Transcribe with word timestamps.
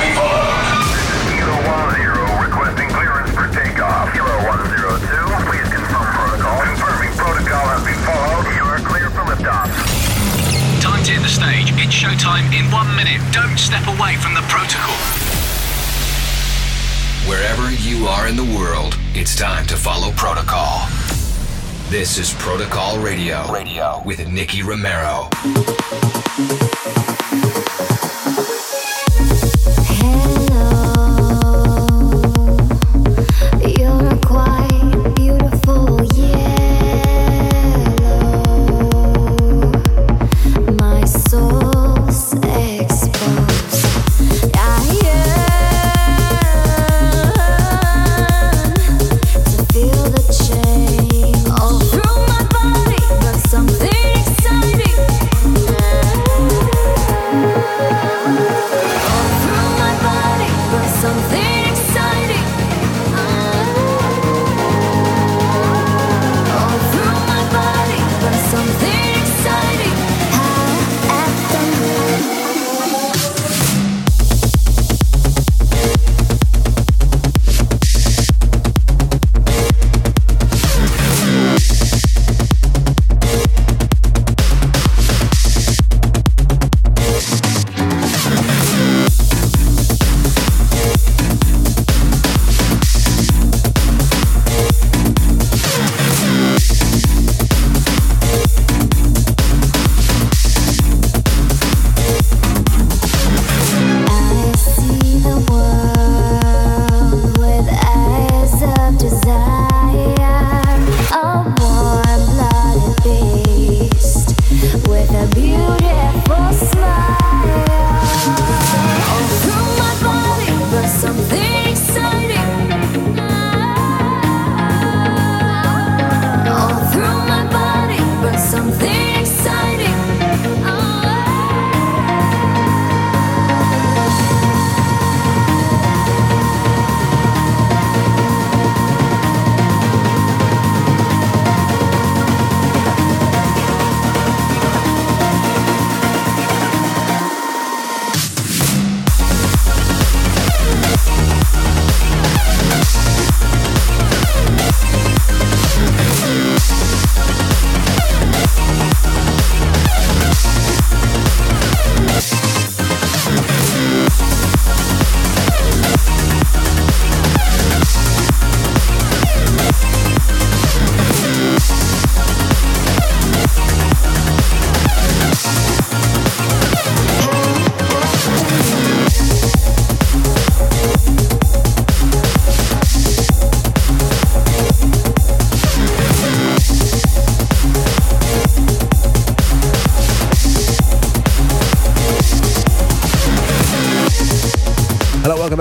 be 0.00 0.08
followed. 0.12 0.84
Kilo 1.32 1.56
10 1.96 2.44
requesting 2.44 2.88
clearance 2.92 3.30
for 3.32 3.48
takeoff. 3.48 4.12
Kilo 4.12 4.36
102, 4.44 5.08
please 5.48 5.68
confirm 5.72 6.06
protocol. 6.12 6.58
Confirming 6.68 7.12
protocol 7.16 7.64
has 7.72 7.82
been 7.84 8.00
followed. 8.04 8.44
You 8.52 8.64
are 8.68 8.80
clear 8.84 9.08
for 9.10 9.24
liftoff. 9.24 9.68
Time 10.82 11.02
to 11.04 11.10
hit 11.16 11.22
the 11.22 11.32
stage. 11.32 11.72
It's 11.80 11.94
showtime 11.94 12.52
in 12.52 12.70
one 12.70 12.88
minute. 12.96 13.20
Don't 13.32 13.56
step 13.56 13.86
away 13.88 14.16
from 14.20 14.34
the 14.34 14.44
protocol. 14.52 14.96
Wherever 17.28 17.72
you 17.72 18.06
are 18.06 18.28
in 18.28 18.36
the 18.36 18.44
world, 18.56 18.96
it's 19.14 19.34
time 19.34 19.66
to 19.66 19.76
follow 19.76 20.12
protocol. 20.12 20.86
This 21.88 22.18
is 22.18 22.34
Protocol 22.34 22.98
Radio. 22.98 23.50
Radio 23.50 24.02
with 24.04 24.28
Nicky 24.28 24.62
Romero. 24.62 25.28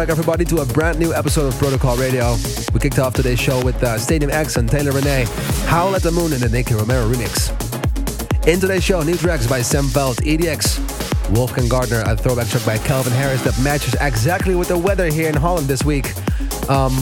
Back, 0.05 0.11
everybody, 0.11 0.45
to 0.45 0.57
a 0.57 0.65
brand 0.67 0.99
new 0.99 1.15
episode 1.15 1.47
of 1.47 1.57
Protocol 1.57 1.97
Radio. 1.97 2.35
We 2.71 2.79
kicked 2.79 2.99
off 2.99 3.15
today's 3.15 3.39
show 3.39 3.65
with 3.65 3.83
uh, 3.83 3.97
Stadium 3.97 4.29
X 4.29 4.55
and 4.55 4.69
Taylor 4.69 4.91
Renee, 4.91 5.25
Howl 5.65 5.95
at 5.95 6.03
the 6.03 6.11
Moon 6.11 6.31
in 6.31 6.39
the 6.39 6.47
Nicky 6.47 6.75
Romero 6.75 7.11
remix. 7.11 7.49
In 8.47 8.59
today's 8.59 8.83
show, 8.83 9.01
new 9.01 9.17
tracks 9.17 9.47
by 9.47 9.63
Sam 9.63 9.85
Feldt, 9.85 10.17
EDX, 10.17 11.35
Wolfgang 11.35 11.67
Gartner, 11.67 12.03
a 12.05 12.15
throwback 12.15 12.47
track 12.49 12.63
by 12.67 12.77
Calvin 12.77 13.13
Harris 13.13 13.41
that 13.45 13.59
matches 13.63 13.95
exactly 13.99 14.53
with 14.53 14.67
the 14.67 14.77
weather 14.77 15.07
here 15.07 15.27
in 15.27 15.35
Holland 15.35 15.65
this 15.67 15.83
week. 15.83 16.13
Um, 16.69 16.93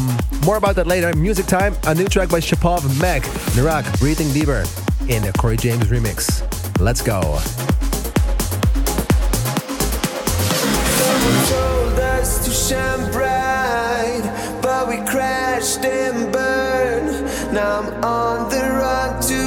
more 0.46 0.56
about 0.56 0.78
that 0.78 0.88
later. 0.88 1.14
Music 1.14 1.46
time, 1.46 1.76
a 1.88 1.94
new 1.94 2.08
track 2.08 2.30
by 2.30 2.40
Shapov 2.40 3.02
Meg, 3.02 3.24
Nerak, 3.58 4.00
Breathing 4.00 4.32
Deeper, 4.32 4.64
in 5.10 5.24
the 5.24 5.34
Corey 5.38 5.58
James 5.58 5.84
remix. 5.88 6.40
Let's 6.80 7.02
go. 7.02 7.20
Shine 12.74 13.12
bright, 13.12 14.24
but 14.62 14.88
we 14.90 14.98
crashed 15.14 15.86
and 15.86 16.32
burned. 16.32 17.14
Now 17.54 17.80
I'm 17.80 17.90
on 18.04 18.50
the 18.50 18.64
run 18.82 19.10
to 19.32 19.42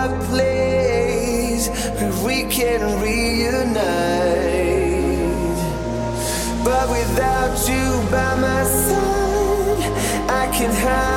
a 0.00 0.04
place 0.28 1.68
where 1.96 2.16
we 2.26 2.38
can 2.58 2.80
reunite. 3.00 3.82
But 6.64 6.84
without 6.96 7.54
you 7.70 7.86
by 8.10 8.30
my 8.46 8.62
side, 8.64 9.84
I 10.42 10.44
can 10.56 10.72
hide 10.84 11.11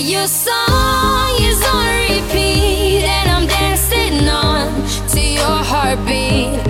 Your 0.00 0.28
song 0.28 1.34
is 1.40 1.60
on 1.66 1.86
repeat, 2.08 3.02
and 3.02 3.28
I'm 3.28 3.48
dancing 3.48 4.28
on 4.28 4.86
to 5.08 5.20
your 5.20 5.42
heartbeat. 5.42 6.67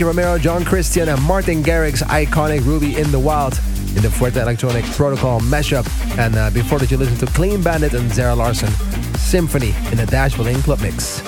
Heard 0.00 0.06
Nicky 0.06 0.16
Romero, 0.16 0.38
John 0.38 0.64
Christian, 0.64 1.08
and 1.10 1.22
Martin 1.22 1.62
Garrix's 1.62 2.02
iconic 2.02 2.64
Ruby 2.64 2.96
in 2.96 3.10
the 3.10 3.18
Wild 3.18 3.60
in 3.94 4.02
the 4.02 4.08
Fuerte 4.08 4.36
Electronic 4.36 4.84
Protocol 4.86 5.40
mashup. 5.40 5.86
And 6.16 6.36
uh, 6.36 6.50
before 6.50 6.78
that, 6.78 6.90
you 6.90 6.96
listened 6.96 7.20
to 7.20 7.26
Clean 7.26 7.62
Bandit 7.62 7.92
and 7.92 8.10
Zara 8.10 8.34
Larsson, 8.34 8.70
Symphony 9.18 9.74
in 9.90 9.98
the 9.98 10.06
Dash 10.06 10.36
Berlin 10.36 10.62
Club 10.62 10.80
Mix. 10.80 11.20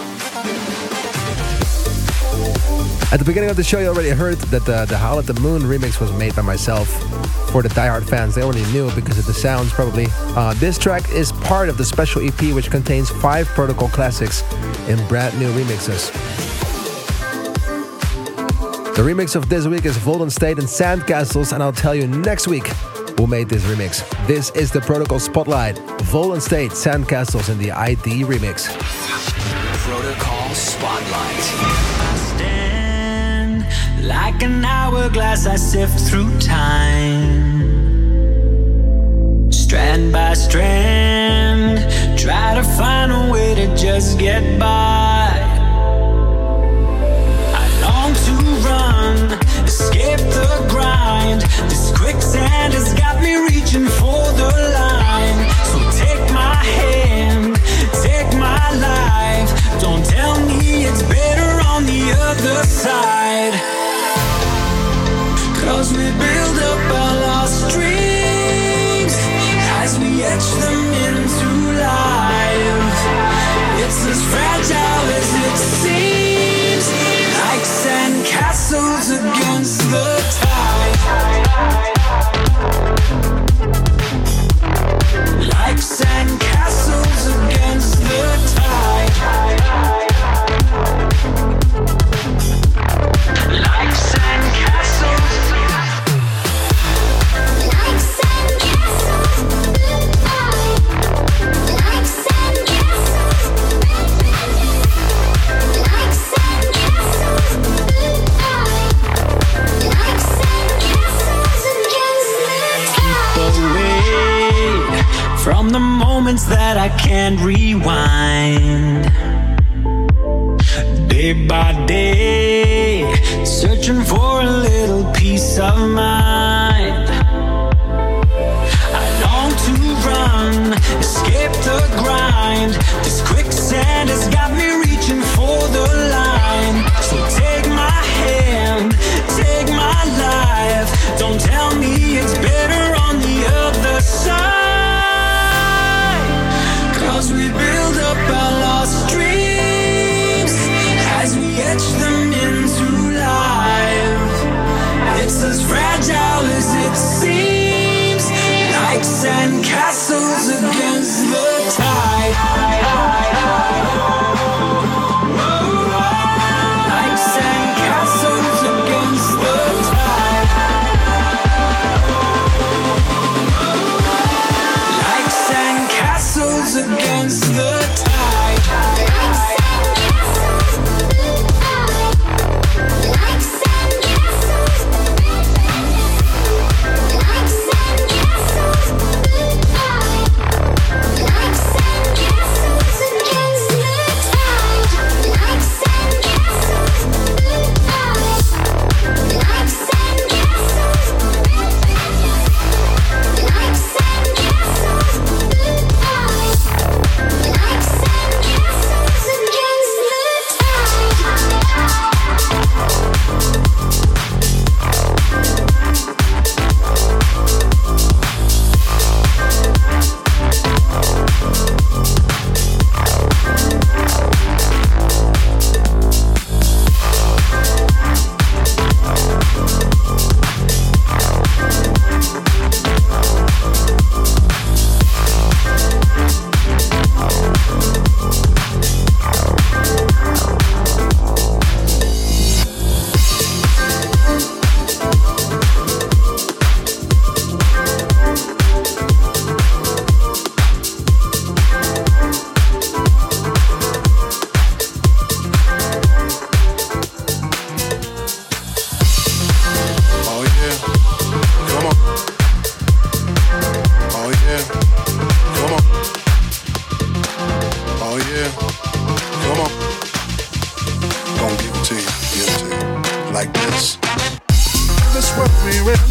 At 3.13 3.19
the 3.19 3.25
beginning 3.27 3.51
of 3.51 3.57
the 3.57 3.65
show, 3.65 3.79
you 3.79 3.89
already 3.89 4.11
heard 4.11 4.39
that 4.39 4.65
the, 4.65 4.87
the 4.87 4.97
Howl 4.97 5.19
at 5.19 5.27
the 5.27 5.39
Moon 5.41 5.63
remix 5.63 6.01
was 6.01 6.11
made 6.13 6.35
by 6.35 6.43
myself. 6.43 6.89
For 7.51 7.63
the 7.63 7.69
diehard 7.69 8.09
fans, 8.09 8.35
they 8.35 8.43
already 8.43 8.65
knew 8.73 8.91
because 8.95 9.19
of 9.19 9.27
the 9.27 9.35
sounds, 9.35 9.71
probably. 9.71 10.07
Uh, 10.35 10.55
this 10.55 10.79
track 10.79 11.11
is 11.11 11.33
part 11.33 11.69
of 11.69 11.77
the 11.77 11.85
special 11.85 12.27
EP, 12.27 12.55
which 12.55 12.71
contains 12.71 13.11
five 13.11 13.47
Protocol 13.49 13.89
classics 13.89 14.43
in 14.89 15.07
brand 15.09 15.39
new 15.39 15.53
remixes. 15.53 16.32
The 18.95 19.01
remix 19.01 19.35
of 19.37 19.49
this 19.49 19.67
week 19.67 19.87
is 19.87 19.97
Volden 19.97 20.31
State 20.31 20.59
and 20.59 20.69
Sandcastles, 20.69 21.55
and 21.55 21.63
I'll 21.63 21.73
tell 21.73 21.95
you 21.95 22.07
next 22.07 22.47
week 22.47 22.67
who 23.17 23.27
made 23.27 23.49
this 23.49 23.65
remix. 23.65 24.05
This 24.27 24.51
is 24.51 24.71
the 24.71 24.83
Protocol 24.83 25.19
Spotlight. 25.19 25.77
Volden 26.13 26.43
State, 26.43 26.73
Sandcastles 26.73 27.49
in 27.49 27.57
the 27.59 27.73
ID 27.73 28.25
remix. 28.25 28.69
Protocol 29.89 30.51
Spotlight. 30.51 31.93
Like 34.03 34.43
an 34.43 34.63
hourglass, 34.63 35.47
I 35.47 35.57
sift 35.57 35.99
through 36.11 36.39
time. 36.41 37.63
Strand 39.51 40.13
by 40.13 40.35
strand, 40.35 41.79
try 42.19 42.55
to 42.57 42.63
find 42.63 43.11
a 43.11 43.33
way 43.33 43.55
to 43.55 43.75
just 43.75 44.19
get 44.19 44.59
by. 44.61 45.02
Escape 49.83 50.19
the 50.31 50.67
grind. 50.71 51.72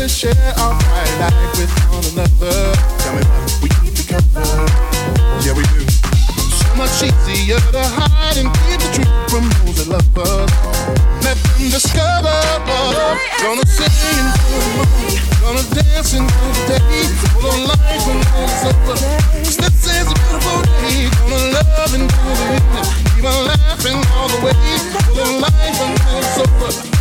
together 0.01 0.09
share 0.09 0.53
our 0.57 0.73
bright 0.79 1.13
life 1.19 1.57
with 1.57 1.69
one 1.93 2.05
another. 2.13 2.73
Tell 2.99 3.13
me 3.13 3.21
why 3.21 3.45
we 3.61 3.69
keep 3.69 3.93
the. 3.93 4.03
Yeah, 5.45 5.53
we 5.53 5.63
do. 5.77 5.85
So 5.89 6.75
much 6.75 7.03
easier 7.03 7.59
to 7.59 7.83
hide 7.83 8.37
and 8.37 8.49
keep 8.65 8.79
the 8.81 8.89
truth 8.97 9.13
from 9.29 9.45
those 9.65 9.77
that 9.77 9.87
love 9.89 10.17
us. 10.17 10.49
Let 11.23 11.37
them 11.37 11.69
discover. 11.69 12.33
Gonna 13.41 13.65
sing 13.65 13.93
into 14.17 14.57
the 14.57 14.71
moon. 14.77 15.21
Gonna 15.41 15.63
dance 15.69 16.13
until 16.13 16.49
the 16.49 16.79
day. 16.79 17.05
Full 17.37 17.45
of 17.45 17.69
life 17.69 18.07
until 18.09 18.41
it's 18.41 18.65
over. 18.65 18.97
Cause 19.37 19.57
this 19.57 19.85
is 19.85 20.07
a 20.09 20.15
beautiful 20.17 20.61
day. 20.81 21.09
Gonna 21.29 21.53
love 21.53 21.93
until 21.93 22.33
the 22.39 22.47
evening. 22.57 22.87
Keep 23.15 23.25
on 23.25 23.45
laughing 23.53 23.99
all 24.17 24.29
the 24.29 24.39
way. 24.45 24.57
Full 25.05 25.19
of 25.21 25.41
life 25.41 25.79
until 25.81 26.17
it's 26.17 26.37
over. 26.37 27.00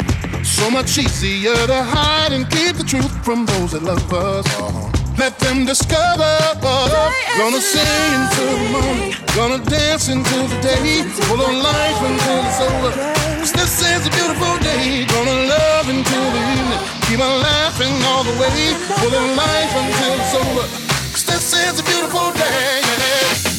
So 0.61 0.69
much 0.69 0.95
easier 0.99 1.55
to 1.55 1.81
hide 1.81 2.31
and 2.31 2.47
keep 2.47 2.75
the 2.77 2.83
truth 2.83 3.09
from 3.25 3.47
those 3.47 3.71
that 3.71 3.81
love 3.81 4.13
us. 4.13 4.45
Uh-huh. 4.45 4.93
Let 5.17 5.33
them 5.39 5.65
discover. 5.65 6.37
Gonna 6.61 7.57
sing 7.57 7.81
into 8.13 8.45
the 8.45 8.69
morning. 8.69 9.11
Gonna 9.33 9.57
dance 9.65 10.07
into 10.07 10.37
the 10.53 10.59
day. 10.61 11.01
Full 11.25 11.41
of 11.41 11.53
life 11.65 11.99
until 12.05 12.45
it's 12.45 12.61
over. 12.61 12.91
Cause 13.41 13.53
this 13.57 13.73
is 13.81 14.05
a 14.05 14.11
beautiful 14.13 14.53
day. 14.61 15.09
Gonna 15.09 15.49
love 15.49 15.89
until 15.89 16.25
the 16.29 16.41
evening. 16.53 16.81
Keep 17.09 17.21
on 17.25 17.41
laughing 17.41 17.97
all 18.05 18.23
the 18.23 18.37
way. 18.37 18.77
Full 19.01 19.15
of 19.17 19.27
life 19.33 19.73
until 19.81 20.13
it's 20.13 20.35
over. 20.45 20.65
Cause 21.09 21.25
this 21.25 21.57
is 21.57 21.79
a 21.79 21.83
beautiful 21.89 22.29
day. 22.37 23.50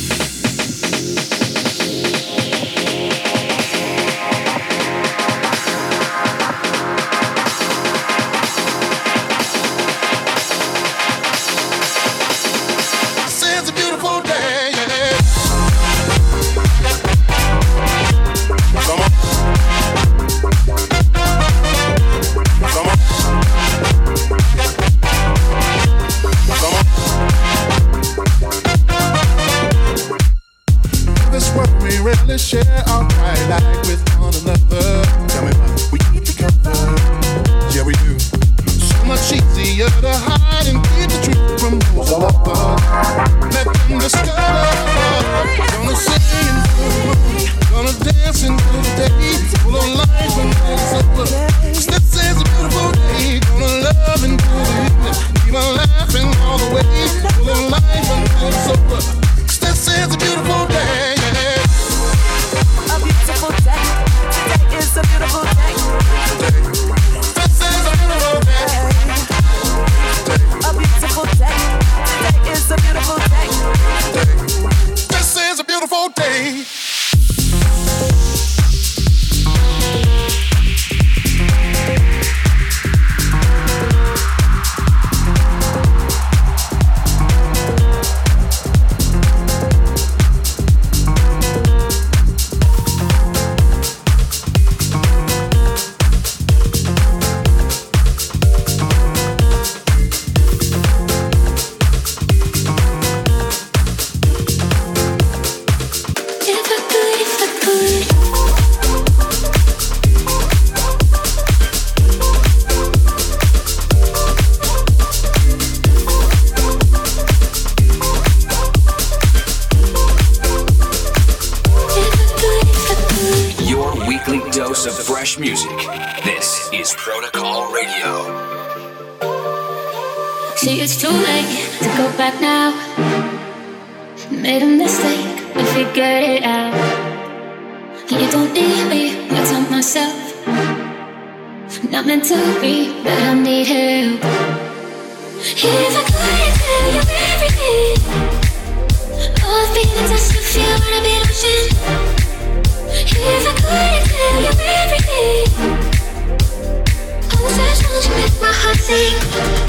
see. 158.92 159.61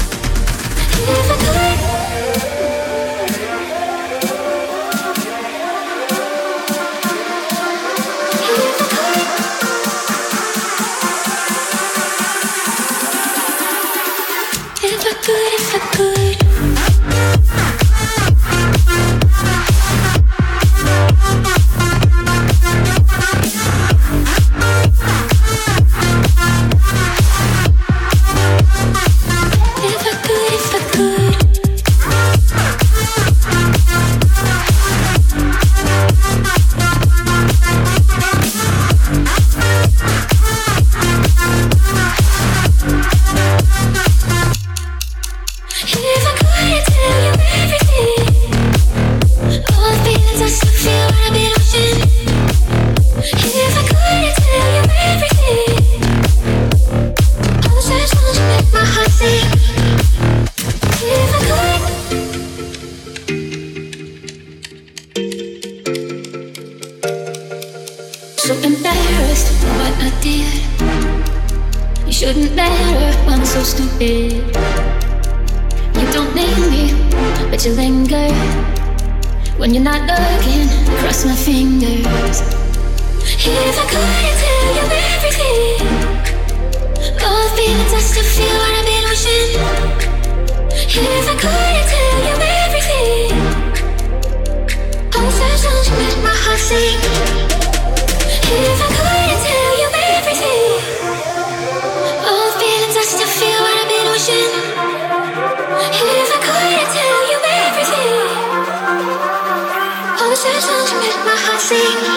My 111.74 112.13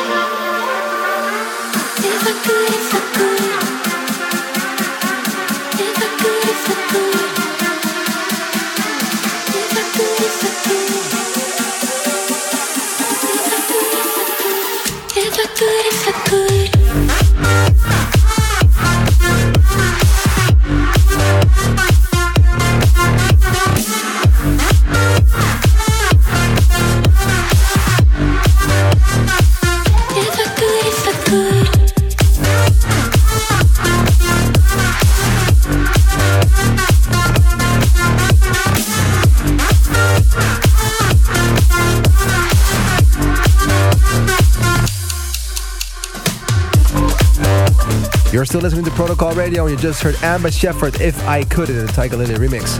Radio 49.47 49.65
and 49.65 49.77
you 49.77 49.81
just 49.81 50.03
heard 50.03 50.15
Amber 50.23 50.51
Shepherd, 50.51 50.99
If 50.99 51.25
I 51.25 51.41
Could, 51.45 51.69
in 51.69 51.77
the 51.77 51.89
Tiger 51.93 52.17
Lily 52.17 52.35
remix. 52.35 52.77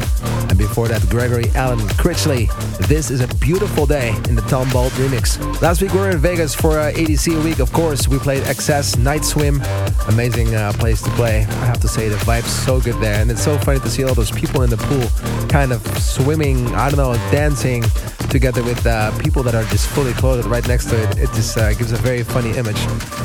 And 0.50 0.58
before 0.58 0.90
that, 0.90 1.02
Gregory 1.08 1.50
Alan 1.56 1.80
Critchley, 1.96 2.50
This 2.90 3.10
is 3.10 3.22
a 3.22 3.28
Beautiful 3.36 3.86
Day 3.86 4.10
in 4.28 4.36
the 4.36 4.42
Tom 4.50 4.70
Bolt 4.72 4.92
remix. 4.94 5.40
Last 5.62 5.82
week 5.82 5.94
we 5.94 6.00
were 6.00 6.10
in 6.10 6.18
Vegas 6.18 6.54
for 6.54 6.78
uh, 6.78 6.92
EDC 6.92 7.42
week, 7.42 7.60
of 7.60 7.72
course. 7.72 8.10
We 8.10 8.20
played 8.20 8.44
XS, 8.44 8.98
Night 8.98 9.24
Swim. 9.24 9.62
Amazing 10.10 10.56
uh, 10.56 10.74
place 10.74 11.02
to 11.04 11.10
play. 11.12 11.46
I 11.46 11.66
have 11.68 11.80
to 11.80 11.88
say, 11.88 12.10
the 12.10 12.18
vibe's 12.18 12.52
so 12.52 12.82
good 12.82 13.02
there. 13.02 13.22
And 13.22 13.32
it's 13.32 13.46
so 13.46 13.58
funny 13.60 13.80
to 13.80 13.90
see 13.90 14.04
all 14.04 14.14
those 14.14 14.32
people 14.32 14.64
in 14.64 14.70
the 14.70 14.76
pool 14.76 15.48
kind 15.48 15.72
of 15.72 15.82
swimming, 15.98 16.68
I 16.76 16.90
don't 16.90 16.98
know, 16.98 17.14
dancing 17.32 17.84
together 18.30 18.64
with 18.64 18.86
uh, 18.86 19.18
people 19.20 19.44
that 19.44 19.56
are 19.56 19.64
just 19.66 19.88
fully 19.88 20.14
clothed 20.14 20.48
right 20.48 20.68
next 20.68 20.90
to 20.90 21.02
it. 21.02 21.18
It 21.18 21.28
just 21.34 21.58
uh, 21.58 21.74
gives 21.74 21.92
a 21.92 21.98
very 21.98 22.24
funny 22.24 22.52
image. 22.52 22.78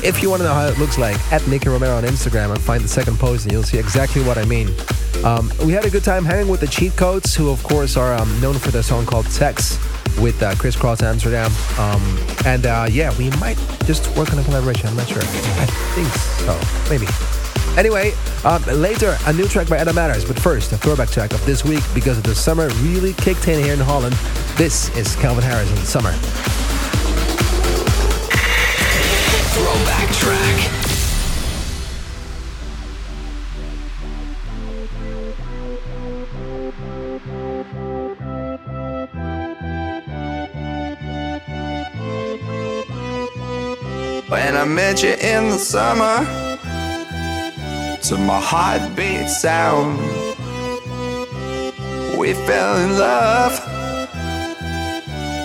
If 0.03 0.23
you 0.23 0.31
want 0.31 0.43
to 0.43 0.49
know 0.49 0.55
how 0.55 0.67
it 0.67 0.79
looks 0.79 0.99
like, 0.99 1.17
at 1.33 1.47
Nicky 1.49 1.69
Romero 1.69 1.97
on 1.97 2.05
Instagram 2.05 2.51
and 2.51 2.61
find 2.61 2.83
the 2.83 2.89
second 2.89 3.19
post 3.19 3.45
and 3.45 3.53
you'll 3.53 3.63
see 3.63 3.79
exactly 3.79 4.23
what 4.23 4.39
I 4.39 4.45
mean. 4.45 4.69
Um, 5.25 5.53
we 5.65 5.73
had 5.73 5.85
a 5.85 5.91
good 5.91 6.05
time 6.05 6.25
hanging 6.25 6.49
with 6.49 6.61
the 6.61 6.67
Cheat 6.67 6.97
Codes, 6.97 7.35
who 7.35 7.51
of 7.51 7.63
course 7.63 7.97
are 7.97 8.15
um, 8.15 8.41
known 8.41 8.55
for 8.55 8.71
their 8.71 8.83
song 8.83 9.07
called 9.07 9.27
Sex 9.27 9.79
with 10.21 10.43
uh, 10.43 10.55
Kris 10.57 10.77
Kross 10.77 11.03
Amsterdam. 11.03 11.51
Um, 11.79 12.03
and 12.45 12.67
uh, 12.67 12.87
yeah, 12.91 13.17
we 13.19 13.31
might 13.39 13.59
just 13.85 14.15
work 14.17 14.33
on 14.33 14.39
a 14.39 14.45
collaboration. 14.45 14.89
I'm 14.89 14.97
not 14.97 15.09
sure. 15.09 15.23
I 15.23 15.67
think 15.95 16.09
so. 16.09 16.91
Maybe. 16.91 17.07
Anyway, 17.79 18.13
um, 18.45 18.63
later 18.65 19.17
a 19.27 19.33
new 19.33 19.49
track 19.49 19.69
by 19.69 19.79
Adam 19.79 19.95
Matters, 19.95 20.27
but 20.27 20.39
first 20.39 20.73
a 20.73 20.77
throwback 20.77 21.09
track 21.09 21.33
of 21.33 21.45
this 21.47 21.65
week 21.65 21.83
because 21.95 22.21
the 22.21 22.35
summer 22.35 22.69
really 22.83 23.15
kicked 23.15 23.49
in 23.49 23.63
here 23.63 23.73
in 23.73 23.81
Holland. 23.81 24.15
This 24.57 24.95
is 24.95 25.17
Calvin 25.17 25.43
Harris 25.43 25.71
in 25.71 25.77
Summer. 25.79 26.13
Throwback 29.55 30.13
track. 30.13 30.59
When 44.29 44.57
I 44.57 44.65
met 44.67 45.03
you 45.03 45.15
in 45.15 45.49
the 45.49 45.59
summer, 45.59 46.27
to 48.03 48.19
my 48.19 48.39
heartbeat 48.39 49.31
sound, 49.31 49.99
we 52.19 52.35
fell 52.35 52.77
in 52.77 52.99
love 52.99 53.72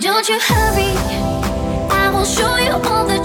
Don't 0.00 0.28
you 0.28 0.38
hurry, 0.38 0.94
I 1.90 2.08
will 2.14 2.24
show 2.24 2.56
you 2.58 2.70
all 2.70 3.04
the 3.04 3.17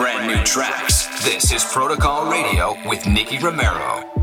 brand 0.00 0.26
new 0.26 0.42
tracks. 0.44 1.08
This 1.22 1.52
is 1.52 1.62
Protocol 1.62 2.30
Radio 2.32 2.74
with 2.88 3.06
Nicky 3.06 3.36
Romero. 3.36 4.19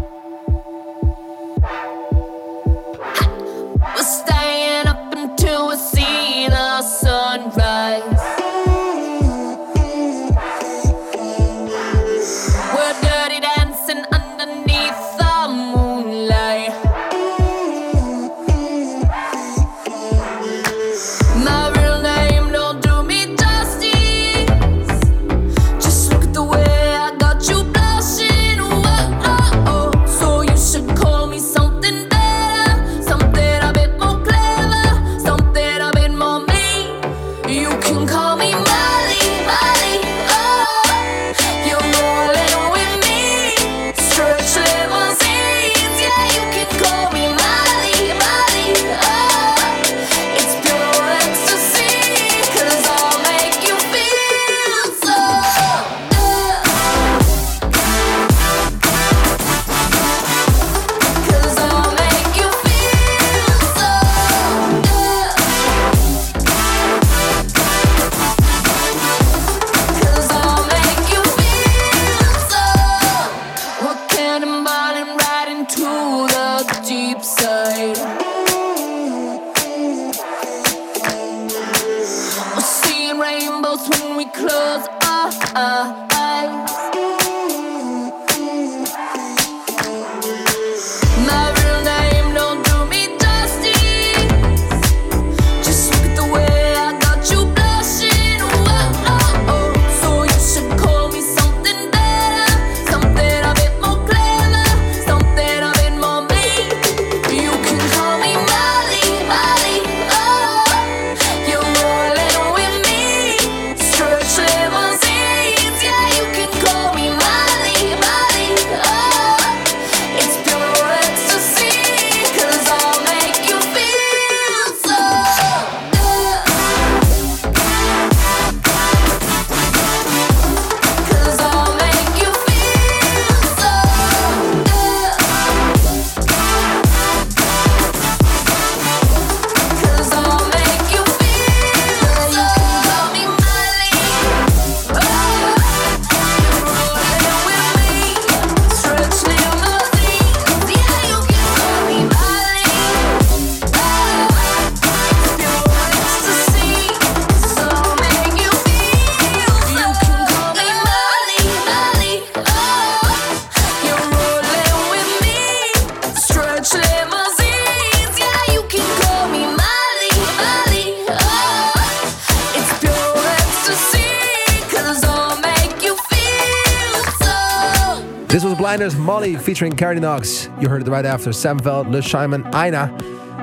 Blinders 178.77 178.99
Molly 178.99 179.35
featuring 179.35 179.75
Carrie 179.75 179.99
Knox. 179.99 180.49
You 180.59 180.69
heard 180.69 180.83
it 180.83 180.87
right 180.87 181.03
after 181.03 181.33
Sam 181.33 181.59
Feldt, 181.59 181.89
Le 181.89 181.97
Scheiman, 181.97 182.45
Aina, 182.53 182.95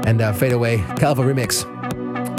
and 0.07 0.23
uh, 0.23 0.33
Fade 0.33 0.53
Away, 0.53 0.79
Calva 0.97 1.25
remix. 1.25 1.65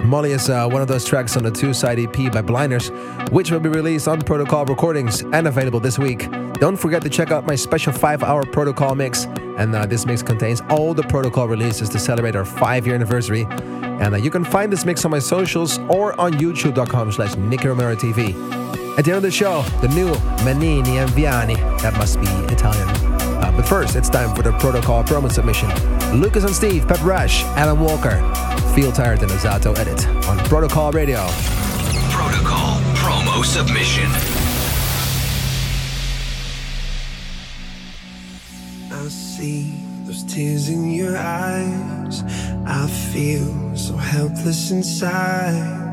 Molly 0.06 0.32
is 0.32 0.50
uh, 0.50 0.70
one 0.70 0.82
of 0.82 0.88
those 0.88 1.04
tracks 1.04 1.36
on 1.36 1.44
the 1.44 1.52
two 1.52 1.74
side 1.74 2.00
EP 2.00 2.32
by 2.32 2.42
Blinders, 2.42 2.92
which 3.32 3.52
will 3.52 3.60
be 3.60 3.68
released 3.68 4.08
on 4.08 4.22
Protocol 4.22 4.64
Recordings 4.64 5.24
and 5.34 5.46
available 5.46 5.82
this 5.82 6.00
week. 6.00 6.32
Don't 6.54 6.78
forget 6.78 7.02
to 7.02 7.10
check 7.10 7.32
out 7.32 7.46
my 7.46 7.56
special 7.56 7.92
5 7.92 8.24
hour 8.24 8.46
Protocol 8.46 8.96
mix. 8.96 9.26
And 9.58 9.76
uh, 9.76 9.86
this 9.86 10.06
mix 10.06 10.24
contains 10.24 10.62
all 10.70 10.94
the 10.94 11.04
Protocol 11.04 11.50
releases 11.50 11.90
to 11.90 12.00
celebrate 12.00 12.38
our 12.38 12.46
5 12.46 12.86
year 12.86 12.96
anniversary. 12.96 13.46
And 13.52 14.14
uh, 14.14 14.18
you 14.20 14.32
can 14.32 14.46
find 14.46 14.72
this 14.72 14.86
mix 14.86 15.04
on 15.04 15.12
my 15.12 15.20
socials 15.20 15.80
or 15.90 16.18
on 16.18 16.32
youtube.com 16.36 17.12
slash 17.12 17.36
Nicky 17.36 17.68
Romero 17.68 17.98
TV. 17.98 18.55
At 18.98 19.04
the 19.04 19.12
end 19.12 19.18
of 19.18 19.24
the 19.24 19.32
show, 19.32 19.62
the 19.82 19.90
new 19.90 20.08
Manini 20.46 21.00
and 21.00 21.10
Viani. 21.12 21.58
That 21.82 21.94
must 21.98 22.18
be 22.22 22.28
Italian. 22.54 22.88
Uh, 22.88 23.52
but 23.54 23.68
first, 23.68 23.98
it's 23.98 24.10
time 24.10 24.34
for 24.34 24.42
the 24.42 24.54
Protocol 24.54 25.04
promo 25.04 25.30
submission. 25.30 25.70
Lucas 26.18 26.46
and 26.46 26.56
Steve, 26.56 26.88
Pep 26.88 27.04
Rush, 27.04 27.44
Alan 27.58 27.82
Walker, 27.82 28.22
Feel 28.74 28.94
Tired 28.94 29.22
and 29.22 29.30
Azato 29.32 29.78
edit 29.78 30.08
on 30.30 30.38
Protocol 30.46 30.94
Radio. 30.94 31.28
Protocol 32.10 32.80
promo 32.96 33.44
submission. 33.44 34.10
I 38.94 39.08
see 39.10 39.76
those 40.06 40.24
tears 40.24 40.70
in 40.70 40.90
your 40.92 41.18
eyes. 41.18 42.24
I 42.66 42.88
feel 43.12 43.76
so 43.76 43.98
helpless 43.98 44.72
inside. 44.72 45.84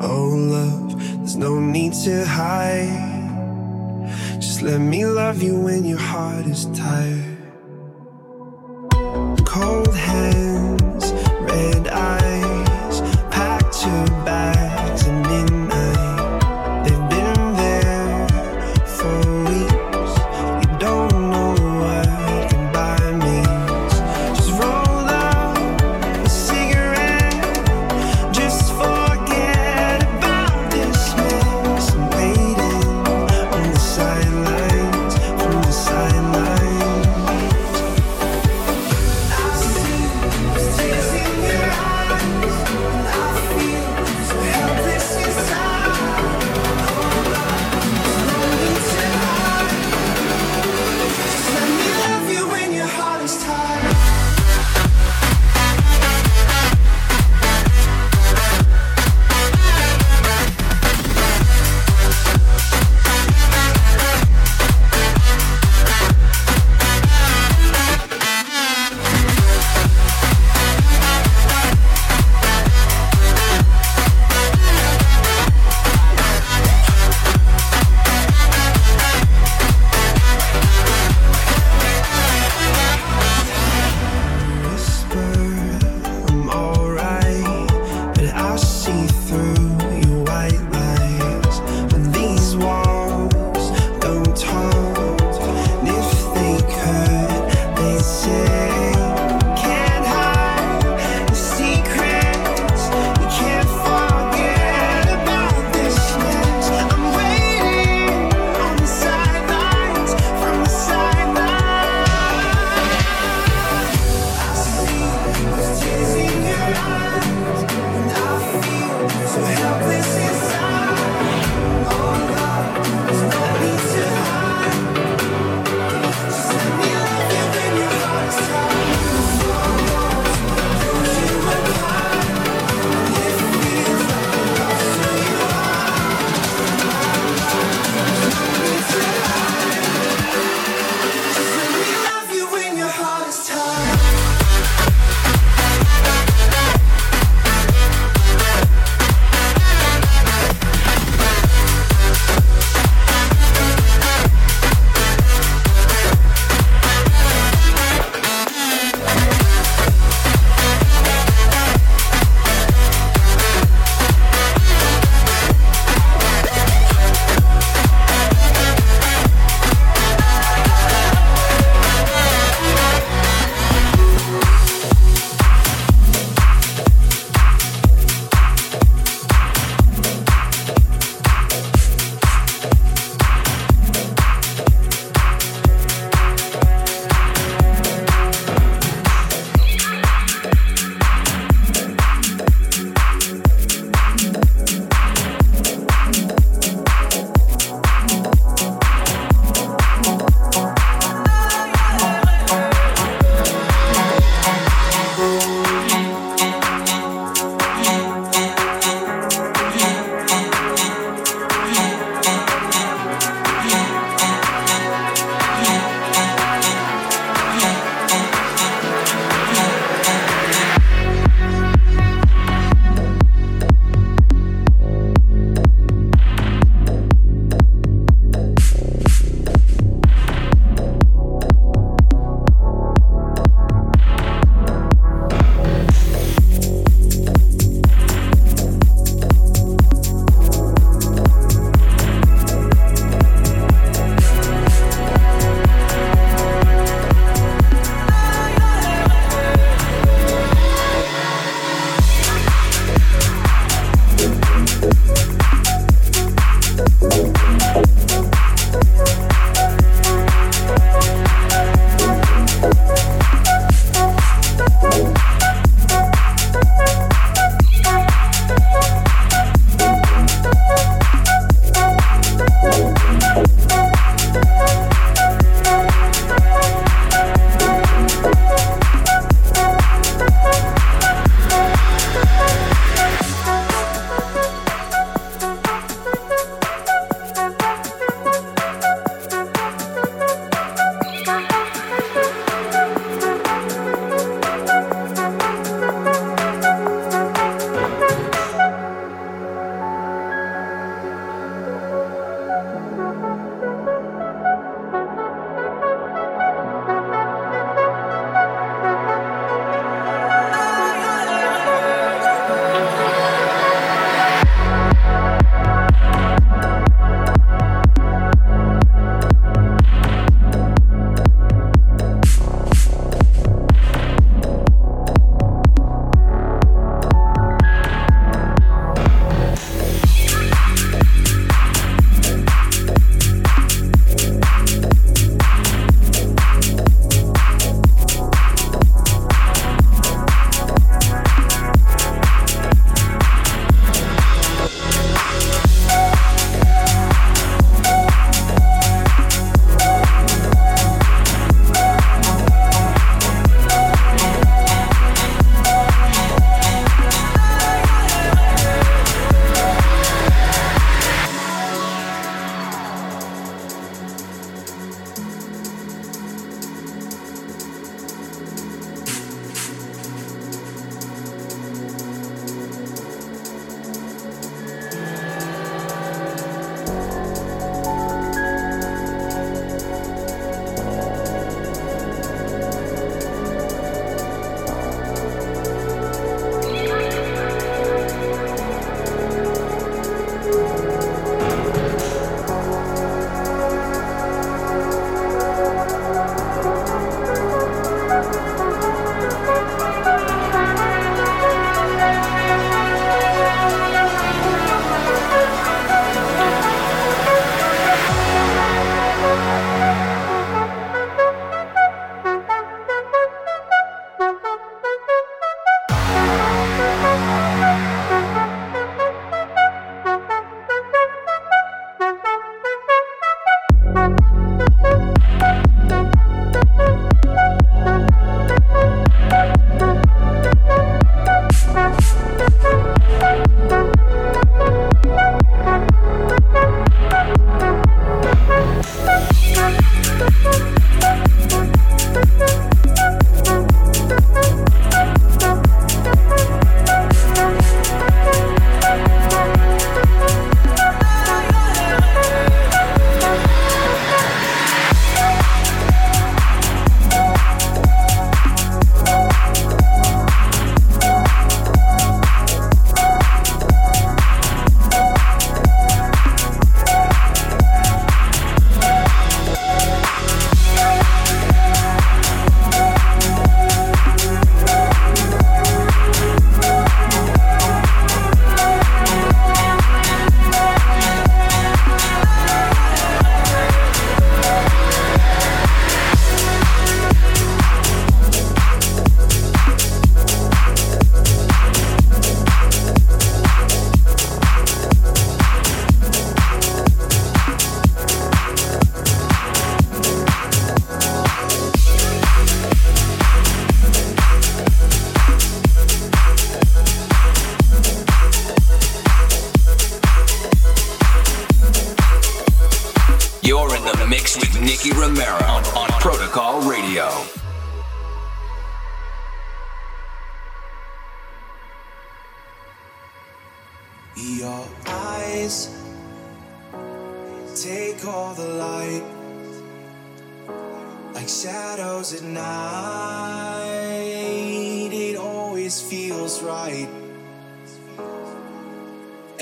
Oh, 0.00 0.28
love, 0.28 0.93
there's 1.24 1.36
no 1.36 1.58
need 1.58 1.94
to 1.94 2.26
hide. 2.26 4.10
Just 4.38 4.60
let 4.60 4.78
me 4.78 5.06
love 5.06 5.42
you 5.42 5.58
when 5.58 5.86
your 5.86 5.98
heart 5.98 6.44
is 6.44 6.66
tired. 6.78 7.23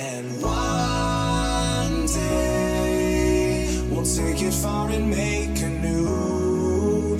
And 0.04 0.42
one 0.42 2.06
day 2.06 3.68
we'll 3.88 4.04
take 4.04 4.42
it 4.42 4.52
far 4.52 4.90
and 4.90 5.08
make 5.08 5.62
a 5.62 5.68
new. 5.68 7.18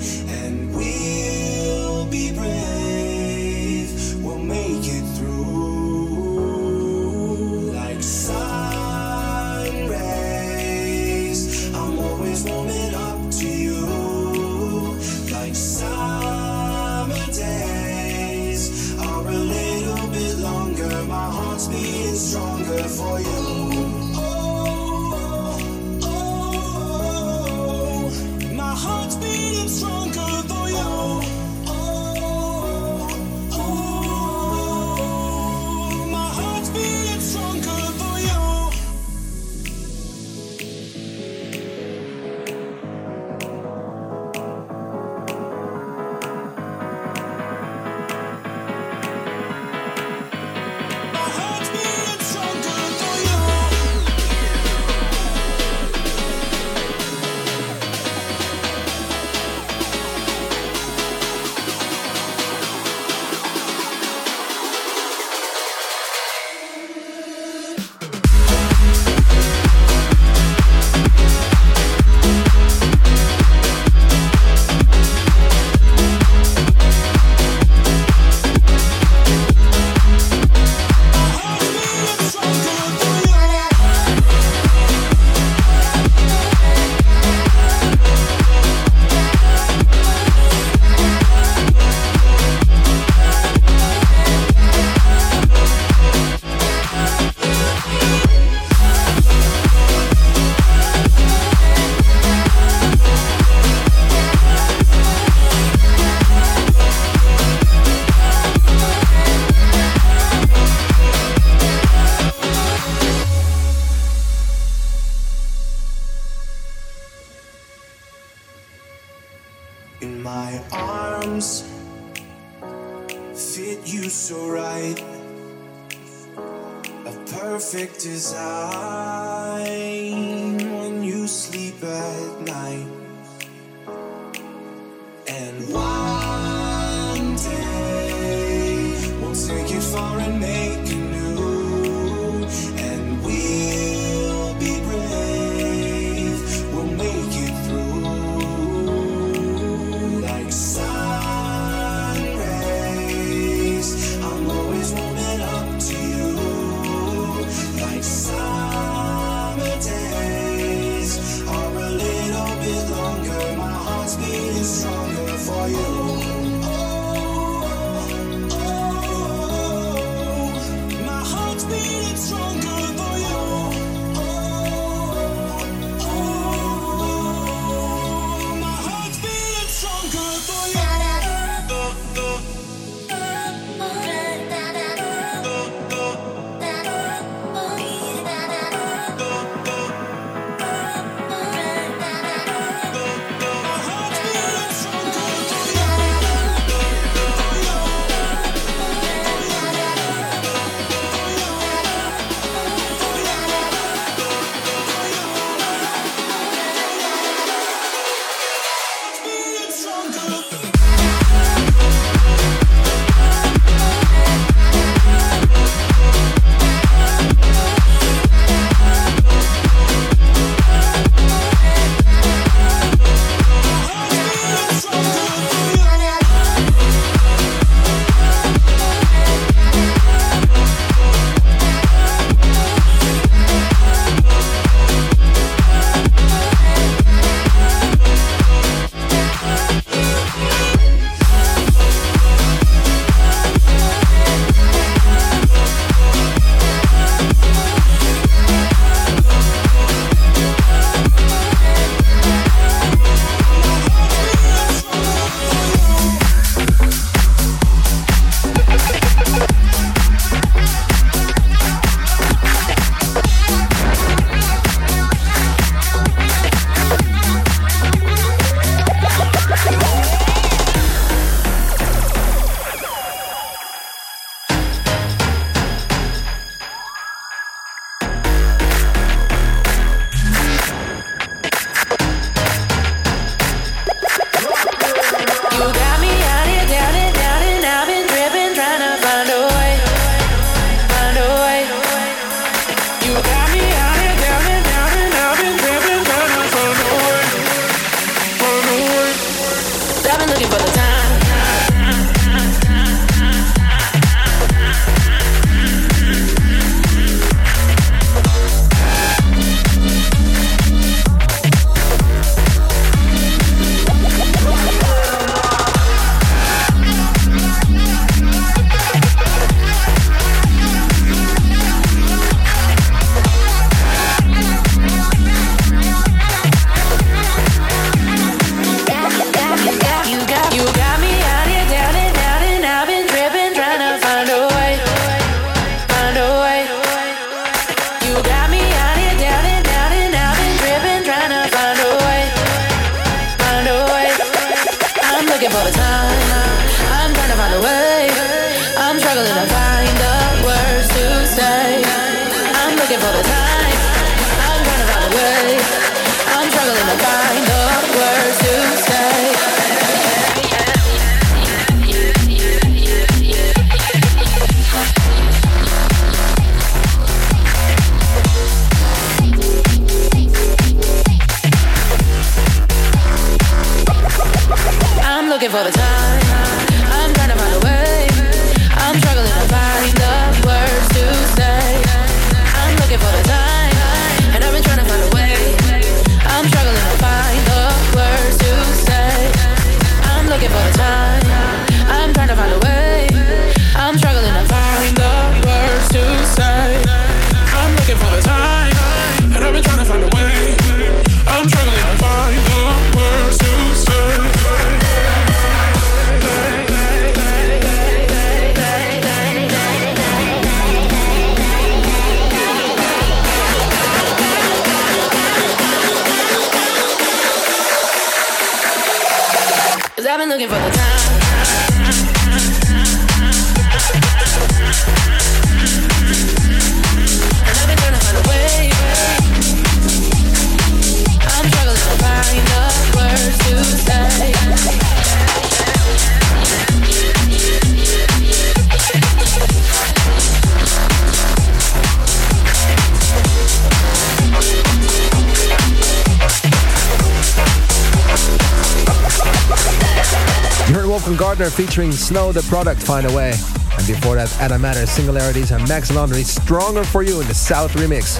You 451.13 451.19
Gartner 451.19 451.49
featuring 451.51 451.91
Snow 451.91 452.31
Tha 452.31 452.41
Product 452.43 452.81
Find 452.81 453.05
a 453.05 453.13
Way. 453.13 453.33
And 453.77 453.85
before 453.85 454.15
that, 454.15 454.35
Adam 454.39 454.61
Matter, 454.61 454.87
Singularities, 454.87 455.51
and 455.51 455.67
Max 455.69 455.93
Laundry, 455.93 456.23
Stronger 456.23 456.83
for 456.83 457.03
You 457.03 457.21
in 457.21 457.27
the 457.27 457.35
South 457.35 457.71
remix. 457.73 458.17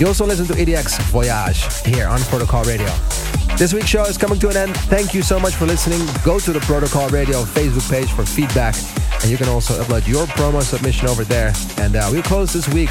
You 0.00 0.08
also 0.08 0.26
listen 0.26 0.46
to 0.46 0.54
EDX 0.54 1.00
Voyage 1.12 1.62
here 1.86 2.08
on 2.08 2.18
Protocol 2.22 2.64
Radio. 2.64 2.88
This 3.56 3.72
week's 3.72 3.86
show 3.86 4.04
is 4.04 4.18
coming 4.18 4.40
to 4.40 4.48
an 4.48 4.56
end. 4.56 4.76
Thank 4.88 5.14
you 5.14 5.22
so 5.22 5.38
much 5.38 5.54
for 5.54 5.66
listening. 5.66 6.00
Go 6.24 6.40
to 6.40 6.52
the 6.52 6.60
Protocol 6.60 7.08
Radio 7.10 7.44
Facebook 7.44 7.88
page 7.88 8.10
for 8.10 8.26
feedback. 8.26 8.74
And 9.22 9.30
you 9.30 9.36
can 9.36 9.48
also 9.48 9.80
upload 9.80 10.08
your 10.08 10.26
promo 10.26 10.60
submission 10.60 11.08
over 11.08 11.22
there. 11.22 11.52
And 11.78 11.94
uh, 11.94 12.08
we'll 12.10 12.22
close 12.22 12.52
this 12.52 12.68
week 12.70 12.90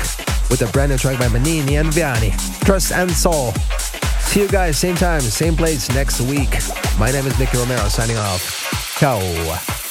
with 0.49 0.61
a 0.61 0.71
brand 0.71 0.91
new 0.91 0.97
track 0.97 1.19
by 1.19 1.27
Manini 1.27 1.75
and 1.75 1.89
Viani, 1.89 2.31
Trust 2.63 2.93
and 2.93 3.11
Soul. 3.11 3.51
See 4.33 4.41
you 4.41 4.47
guys 4.47 4.79
same 4.79 4.95
time, 4.95 5.21
same 5.21 5.55
place 5.55 5.93
next 5.93 6.19
week. 6.19 6.57
My 6.97 7.11
name 7.11 7.27
is 7.27 7.37
Nicky 7.37 7.55
Romero 7.55 7.87
signing 7.87 8.17
off. 8.17 8.97
Ciao. 8.97 9.82